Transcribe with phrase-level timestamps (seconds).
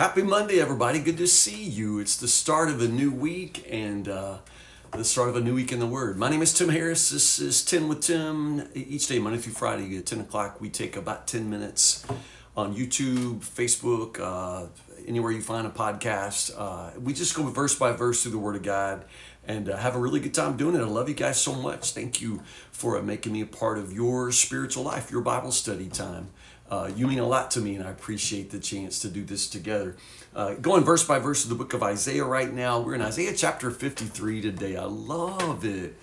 [0.00, 0.98] Happy Monday, everybody.
[0.98, 1.98] Good to see you.
[1.98, 4.38] It's the start of a new week and uh,
[4.92, 6.16] the start of a new week in the Word.
[6.16, 7.10] My name is Tim Harris.
[7.10, 8.66] This is 10 with Tim.
[8.72, 12.06] Each day, Monday through Friday at 10 o'clock, we take about 10 minutes
[12.56, 14.68] on YouTube, Facebook, uh,
[15.06, 16.50] anywhere you find a podcast.
[16.56, 19.04] Uh, we just go verse by verse through the Word of God
[19.46, 20.78] and uh, have a really good time doing it.
[20.78, 21.92] I love you guys so much.
[21.92, 25.88] Thank you for uh, making me a part of your spiritual life, your Bible study
[25.88, 26.30] time.
[26.70, 29.48] Uh, you mean a lot to me, and I appreciate the chance to do this
[29.48, 29.96] together.
[30.34, 32.78] Uh, going verse by verse of the book of Isaiah right now.
[32.78, 34.76] We're in Isaiah chapter 53 today.
[34.76, 35.96] I love it.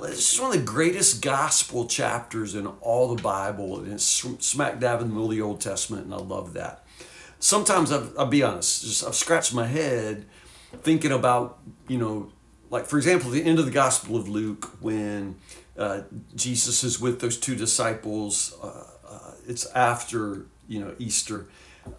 [0.00, 4.80] This is one of the greatest gospel chapters in all the Bible, and it's smack
[4.80, 6.84] dab in the middle of the Old Testament, and I love that.
[7.38, 10.26] Sometimes I've, I'll be honest, just I've scratched my head
[10.82, 12.32] thinking about, you know,
[12.70, 15.36] like for example, the end of the Gospel of Luke when
[15.76, 16.02] uh,
[16.34, 18.56] Jesus is with those two disciples.
[18.62, 18.84] Uh,
[19.48, 21.48] it's after you know Easter,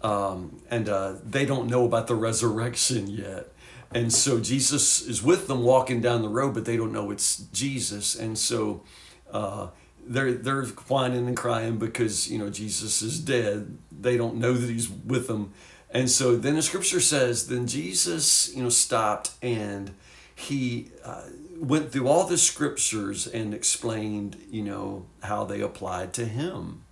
[0.02, 3.48] um, and uh, they don't know about the resurrection yet.
[3.92, 7.36] And so Jesus is with them walking down the road, but they don't know it's
[7.52, 8.14] Jesus.
[8.14, 8.84] And so
[9.32, 9.68] uh,
[10.06, 13.78] they're they're whining and crying because you know Jesus is dead.
[13.90, 15.52] They don't know that he's with them.
[15.92, 19.90] And so then the scripture says, then Jesus, you know, stopped and
[20.36, 21.24] he uh,
[21.58, 26.84] went through all the scriptures and explained, you know, how they applied to him.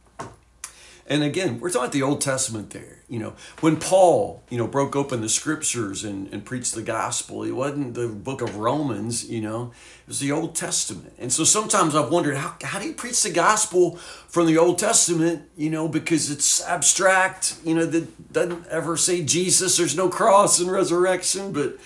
[1.09, 2.99] And again, we're talking about the Old Testament there.
[3.09, 7.43] You know, when Paul, you know, broke open the scriptures and, and preached the gospel,
[7.45, 11.15] it wasn't the book of Romans, you know, it was the Old Testament.
[11.19, 14.79] And so sometimes I've wondered, how, how do you preach the gospel from the Old
[14.79, 20.11] Testament, you know, because it's abstract, you know, that doesn't ever say Jesus, there's no
[20.11, 21.79] cross and resurrection, but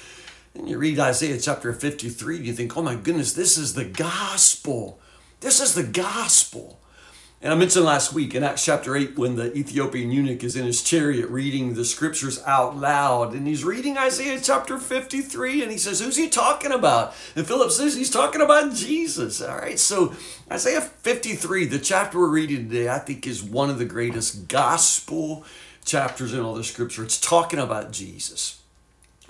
[0.55, 5.00] and you read Isaiah chapter 53, you think, oh my goodness, this is the gospel.
[5.41, 6.81] This is the gospel.
[7.45, 10.65] And I mentioned last week in Acts chapter 8 when the Ethiopian eunuch is in
[10.65, 13.34] his chariot reading the scriptures out loud.
[13.34, 17.15] And he's reading Isaiah chapter 53 and he says, Who's he talking about?
[17.34, 19.43] And Philip says, He's talking about Jesus.
[19.43, 19.77] All right.
[19.77, 20.15] So
[20.53, 25.45] Isaiah 53, the chapter we're reading today, I think is one of the greatest gospel
[25.84, 27.03] chapters in all the scripture.
[27.03, 28.61] It's talking about Jesus.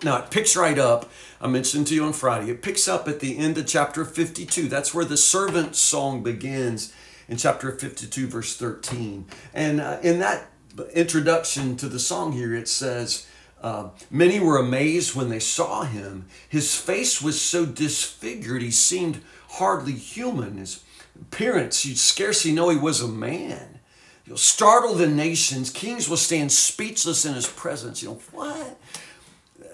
[0.02, 1.10] Now, it picks right up.
[1.40, 2.50] I mentioned to you on Friday.
[2.50, 4.68] It picks up at the end of chapter 52.
[4.68, 6.92] That's where the servant song begins
[7.32, 9.24] in chapter 52, verse 13.
[9.54, 10.50] And uh, in that
[10.92, 13.26] introduction to the song here, it says,
[13.62, 16.26] uh, Many were amazed when they saw him.
[16.46, 20.58] His face was so disfigured, he seemed hardly human.
[20.58, 20.84] His
[21.18, 23.80] appearance, you'd scarcely know he was a man.
[24.26, 25.70] You'll startle the nations.
[25.70, 28.02] Kings will stand speechless in his presence.
[28.02, 28.78] You know, what?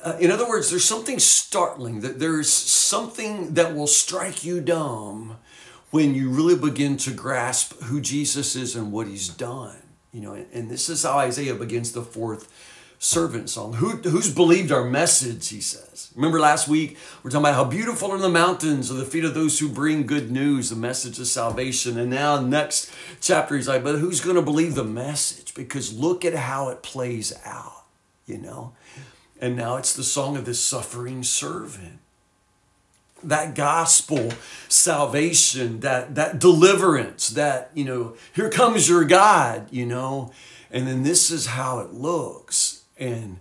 [0.05, 5.39] Uh, in other words, there's something startling, that there's something that will strike you dumb
[5.91, 9.77] when you really begin to grasp who Jesus is and what he's done.
[10.13, 12.49] You know, and this is how Isaiah begins the fourth
[12.99, 13.75] servant song.
[13.75, 16.11] Who, who's believed our message, he says.
[16.17, 19.35] Remember last week, we're talking about how beautiful are the mountains are the feet of
[19.35, 21.99] those who bring good news, the message of salvation.
[21.99, 25.55] And now, next chapter, he's like, but who's going to believe the message?
[25.55, 27.85] Because look at how it plays out,
[28.27, 28.75] you know?
[29.41, 31.98] And now it's the song of this suffering servant.
[33.23, 34.33] That gospel
[34.69, 40.33] salvation, that, that deliverance, that, you know, here comes your God, you know,
[40.71, 42.83] and then this is how it looks.
[42.97, 43.39] And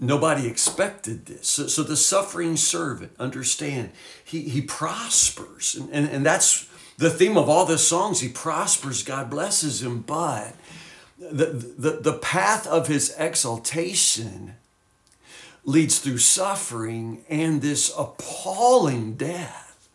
[0.00, 1.48] nobody expected this.
[1.48, 3.90] So, so the suffering servant, understand,
[4.24, 5.74] he, he prospers.
[5.74, 6.68] And, and, and that's
[6.98, 8.20] the theme of all the songs.
[8.20, 10.54] He prospers, God blesses him, but
[11.18, 14.54] the, the, the path of his exaltation
[15.64, 19.88] leads through suffering and this appalling death.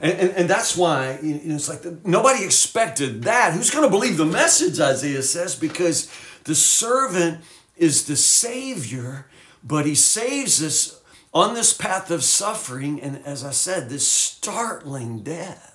[0.00, 3.54] And, and, and that's why you know, it's like the, nobody expected that.
[3.54, 5.56] Who's going to believe the message, Isaiah says?
[5.56, 6.12] Because
[6.44, 7.40] the servant
[7.76, 9.26] is the Savior,
[9.64, 11.00] but he saves us
[11.32, 13.00] on this path of suffering.
[13.00, 15.72] And as I said, this startling death.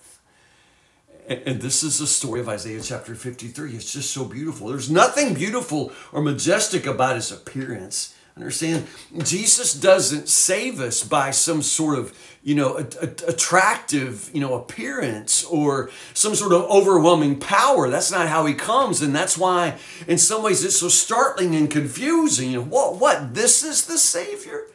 [1.28, 3.74] And, this is the story of Isaiah chapter 53.
[3.76, 4.68] It's just so beautiful.
[4.68, 8.88] There's nothing beautiful or majestic about his appearance Understand?
[9.24, 14.54] Jesus doesn't save us by some sort of, you know, a, a, attractive, you know,
[14.54, 17.90] appearance or some sort of overwhelming power.
[17.90, 19.02] That's not how he comes.
[19.02, 22.52] And that's why, in some ways, it's so startling and confusing.
[22.52, 23.34] You know, what, what?
[23.34, 24.68] This is the Savior?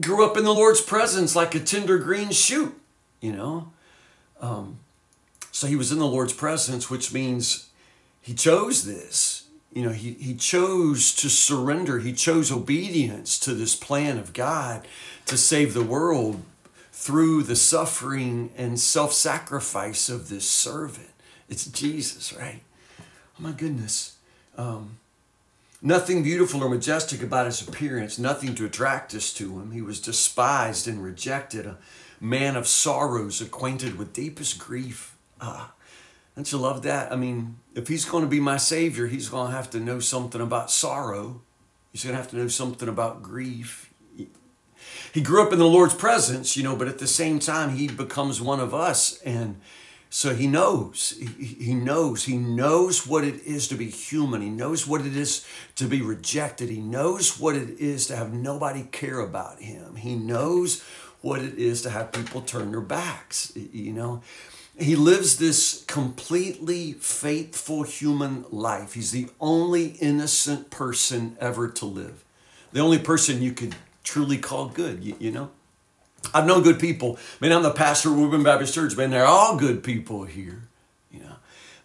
[0.00, 2.80] Grew up in the Lord's presence like a tender green shoot,
[3.20, 3.72] you know?
[4.40, 4.78] Um,
[5.50, 7.70] so he was in the Lord's presence, which means
[8.20, 9.43] he chose this
[9.74, 11.98] you know, he, he chose to surrender.
[11.98, 14.86] He chose obedience to this plan of God
[15.26, 16.42] to save the world
[16.92, 21.10] through the suffering and self sacrifice of this servant.
[21.48, 22.60] It's Jesus, right?
[23.00, 24.16] Oh my goodness.
[24.56, 24.98] Um,
[25.86, 29.70] Nothing beautiful or majestic about his appearance, nothing to attract us to him.
[29.70, 31.76] He was despised and rejected, a
[32.18, 35.14] man of sorrows, acquainted with deepest grief.
[35.42, 35.72] Ah,
[36.34, 37.12] don't you love that?
[37.12, 40.00] I mean, if he's going to be my Savior, he's going to have to know
[40.00, 41.42] something about sorrow.
[41.92, 43.92] He's going to have to know something about grief.
[45.12, 47.86] He grew up in the Lord's presence, you know, but at the same time, he
[47.86, 49.20] becomes one of us.
[49.22, 49.60] And
[50.10, 54.40] so he knows, he knows, he knows what it is to be human.
[54.40, 55.46] He knows what it is
[55.76, 56.68] to be rejected.
[56.68, 59.96] He knows what it is to have nobody care about him.
[59.96, 60.82] He knows
[61.20, 64.22] what it is to have people turn their backs, you know.
[64.76, 68.94] He lives this completely faithful human life.
[68.94, 72.24] He's the only innocent person ever to live.
[72.72, 75.50] The only person you could truly call good, you, you know?
[76.32, 77.18] I've known good people.
[77.40, 78.96] Man, I'm the pastor of Woodburn Baptist Church.
[78.96, 80.62] Man, they're all good people here.
[81.10, 81.36] You know,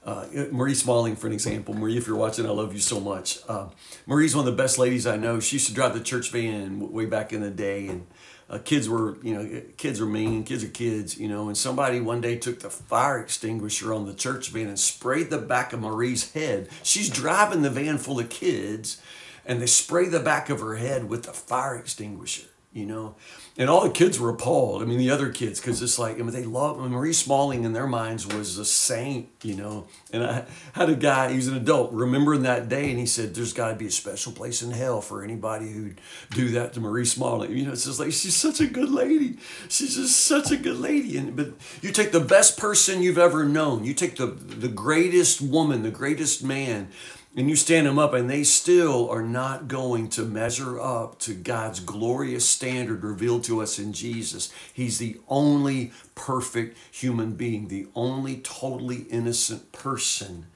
[0.05, 1.73] uh, Marie Smalling, for an example.
[1.73, 3.39] Marie, if you're watching, I love you so much.
[3.47, 3.67] Uh,
[4.07, 5.39] Marie's one of the best ladies I know.
[5.39, 8.07] She used to drive the church van way back in the day, and
[8.49, 10.43] uh, kids were, you know, kids are mean.
[10.43, 11.47] Kids are kids, you know.
[11.47, 15.37] And somebody one day took the fire extinguisher on the church van and sprayed the
[15.37, 16.69] back of Marie's head.
[16.81, 19.01] She's driving the van full of kids,
[19.45, 23.15] and they spray the back of her head with the fire extinguisher you know?
[23.57, 24.81] And all the kids were appalled.
[24.81, 27.13] I mean the other kids because it's like I mean, they love I mean, marie
[27.13, 29.87] smalling in their minds was a saint you know?
[30.13, 33.33] And i had a guy he was an adult remembering that day and he said
[33.33, 35.99] there's got to be a special place in hell for anybody who'd
[36.31, 37.55] do that to marie smalling.
[37.55, 39.37] You know it's just like she's such a good lady.
[39.67, 41.17] She's just such a good lady.
[41.17, 43.83] And but you take the best person you've ever known.
[43.83, 46.89] You take the the greatest woman the greatest man
[47.35, 51.35] and you stand them up, and they still are not going to measure up to
[51.35, 54.51] God's glorious standard revealed to us in Jesus.
[54.73, 60.47] He's the only perfect human being, the only totally innocent person.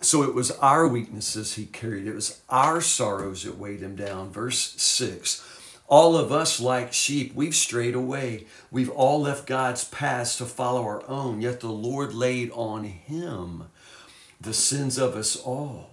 [0.00, 4.30] So it was our weaknesses he carried, it was our sorrows that weighed him down.
[4.30, 5.46] Verse 6
[5.86, 8.46] All of us, like sheep, we've strayed away.
[8.70, 13.64] We've all left God's paths to follow our own, yet the Lord laid on him
[14.40, 15.90] the sins of us all.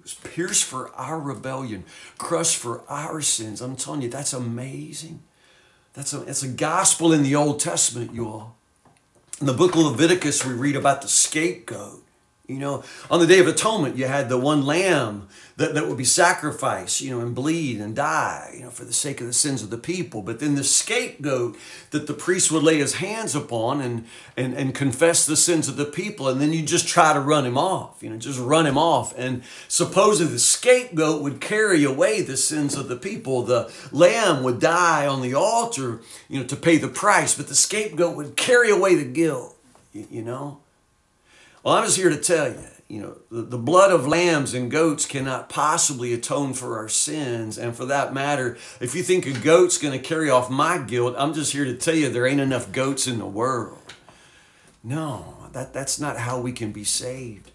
[0.00, 1.84] It was pierced for our rebellion,
[2.18, 3.60] crushed for our sins.
[3.60, 5.22] I'm telling you, that's amazing.
[5.94, 8.56] That's a, that's a gospel in the Old Testament, you all.
[9.40, 12.05] In the book of Leviticus, we read about the scapegoat.
[12.48, 15.26] You know, on the Day of Atonement, you had the one lamb
[15.56, 18.92] that, that would be sacrificed, you know, and bleed and die, you know, for the
[18.92, 20.22] sake of the sins of the people.
[20.22, 21.56] But then the scapegoat
[21.90, 24.06] that the priest would lay his hands upon and,
[24.36, 27.44] and, and confess the sins of the people, and then you just try to run
[27.44, 29.12] him off, you know, just run him off.
[29.18, 33.42] And supposedly the scapegoat would carry away the sins of the people.
[33.42, 37.56] The lamb would die on the altar, you know, to pay the price, but the
[37.56, 39.56] scapegoat would carry away the guilt,
[39.92, 40.60] you, you know.
[41.66, 44.70] Well, I'm just here to tell you, you know, the, the blood of lambs and
[44.70, 47.58] goats cannot possibly atone for our sins.
[47.58, 51.16] And for that matter, if you think a goat's going to carry off my guilt,
[51.18, 53.82] I'm just here to tell you there ain't enough goats in the world.
[54.84, 57.50] No, that, that's not how we can be saved.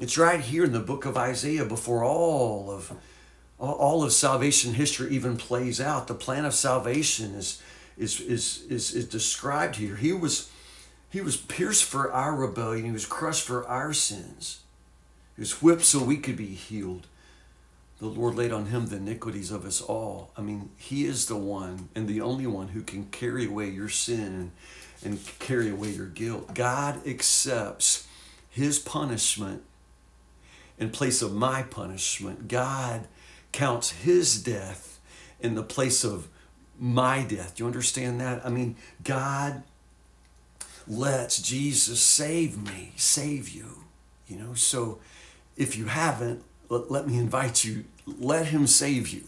[0.00, 2.94] It's right here in the book of Isaiah before all of
[3.58, 6.06] all of salvation history even plays out.
[6.06, 7.60] The plan of salvation is
[7.98, 9.96] is is is, is described here.
[9.96, 10.50] He was
[11.12, 12.86] he was pierced for our rebellion.
[12.86, 14.60] He was crushed for our sins.
[15.36, 17.06] He was whipped so we could be healed.
[17.98, 20.30] The Lord laid on him the iniquities of us all.
[20.38, 23.90] I mean, he is the one and the only one who can carry away your
[23.90, 24.52] sin
[25.04, 26.54] and, carry away your guilt.
[26.54, 28.06] God accepts
[28.48, 29.62] his punishment
[30.78, 32.48] in place of my punishment.
[32.48, 33.06] God
[33.52, 34.98] counts his death
[35.40, 36.28] in the place of
[36.78, 37.56] my death.
[37.56, 38.46] Do you understand that?
[38.46, 39.62] I mean, God
[40.86, 43.84] lets Jesus save me, save you.
[44.26, 44.98] You know, so
[45.56, 49.22] if you haven't, let, let me invite you, let him save you.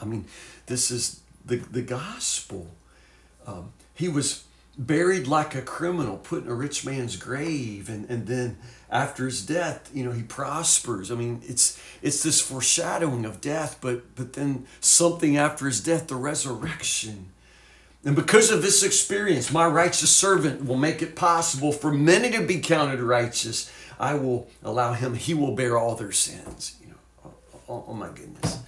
[0.00, 0.26] I mean,
[0.66, 2.68] this is the, the gospel.
[3.46, 4.44] Um, he was
[4.78, 8.58] buried like a criminal, put in a rich man's grave, and, and then
[8.90, 11.10] after his death, you know, he prospers.
[11.10, 16.08] I mean, it's it's this foreshadowing of death, but but then something after his death,
[16.08, 17.32] the resurrection.
[18.04, 22.44] And because of this experience, my righteous servant will make it possible for many to
[22.44, 23.72] be counted righteous.
[23.98, 26.76] I will allow him, he will bear all their sins.
[26.80, 26.94] You know,
[27.24, 27.34] oh,
[27.68, 28.58] oh, oh my goodness.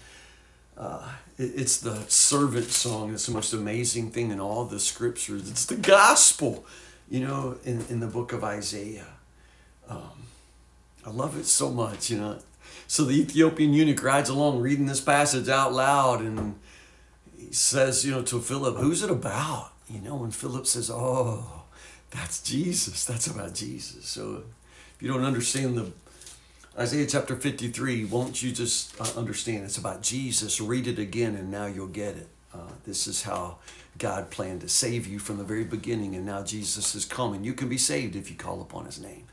[0.76, 3.12] Uh, it, it's the servant song.
[3.12, 5.50] It's the most amazing thing in all the scriptures.
[5.50, 6.64] It's the gospel,
[7.08, 9.06] you know, in, in the book of Isaiah.
[9.88, 10.28] Um,
[11.04, 12.38] I love it so much, you know.
[12.86, 16.56] So the Ethiopian eunuch rides along reading this passage out loud and
[17.50, 19.72] says, you know, to Philip, who's it about?
[19.88, 21.64] You know, when Philip says, oh,
[22.10, 24.06] that's Jesus, that's about Jesus.
[24.06, 24.44] So
[24.94, 25.92] if you don't understand the
[26.78, 29.64] Isaiah chapter 53, won't you just uh, understand?
[29.64, 30.60] It's about Jesus.
[30.60, 32.28] Read it again and now you'll get it.
[32.52, 33.58] Uh, this is how
[33.98, 37.44] God planned to save you from the very beginning, and now Jesus is coming.
[37.44, 39.26] You can be saved if you call upon his name.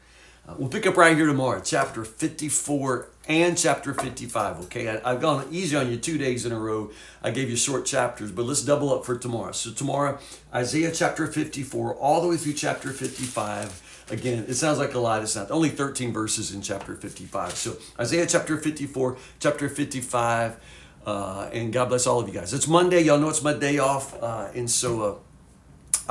[0.51, 4.61] Uh, we'll pick up right here tomorrow, chapter 54 and chapter 55.
[4.65, 6.91] Okay, I, have gone easy on you two days in a row.
[7.23, 9.53] I gave you short chapters, but let's double up for tomorrow.
[9.53, 10.19] So, tomorrow,
[10.53, 14.07] Isaiah chapter 54, all the way through chapter 55.
[14.09, 15.21] Again, it sounds like a lot.
[15.21, 15.51] It's not.
[15.51, 17.51] Only 13 verses in chapter 55.
[17.51, 20.57] So, Isaiah chapter 54, chapter 55.
[21.05, 22.53] Uh, and God bless all of you guys.
[22.53, 23.01] It's Monday.
[23.03, 24.21] Y'all know it's my day off.
[24.21, 25.15] Uh, and so, uh,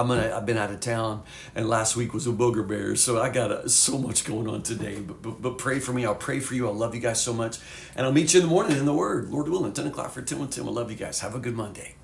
[0.01, 0.35] I'm gonna.
[0.35, 1.23] I've been out of town,
[1.55, 4.63] and last week was a booger bear, so I got uh, so much going on
[4.63, 5.01] today.
[5.01, 6.07] But, but but pray for me.
[6.07, 6.69] I'll pray for you.
[6.69, 7.59] I love you guys so much,
[7.95, 10.23] and I'll meet you in the morning in the Word, Lord willing, ten o'clock for
[10.23, 10.67] Tim and Tim.
[10.67, 11.21] I love you guys.
[11.21, 11.97] Have a good Monday.